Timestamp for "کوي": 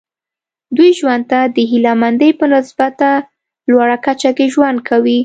4.89-5.17